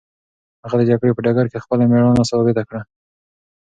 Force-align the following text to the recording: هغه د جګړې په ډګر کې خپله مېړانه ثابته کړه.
هغه 0.63 0.75
د 0.79 0.83
جګړې 0.89 1.15
په 1.15 1.21
ډګر 1.25 1.45
کې 1.51 1.63
خپله 1.63 1.83
مېړانه 1.91 2.23
ثابته 2.29 2.63
کړه. 2.69 2.81